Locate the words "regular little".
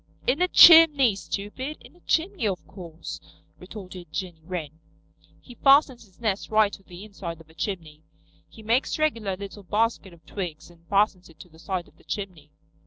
9.03-9.61